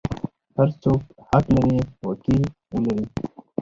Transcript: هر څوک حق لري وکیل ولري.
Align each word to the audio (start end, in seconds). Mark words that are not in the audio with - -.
هر 0.57 0.69
څوک 0.83 1.01
حق 1.29 1.45
لري 1.55 1.77
وکیل 2.09 2.43
ولري. 2.71 3.05